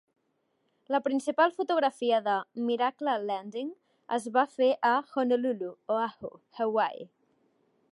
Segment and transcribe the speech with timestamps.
[0.93, 2.37] La principal fotografia de
[2.69, 3.69] "Miracle Landing"
[4.19, 7.09] es va fer a Honolulu, Oahu, Hawaii.